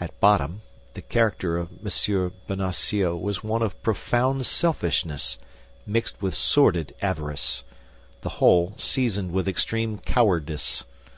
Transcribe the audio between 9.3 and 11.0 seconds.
with extreme cowardice.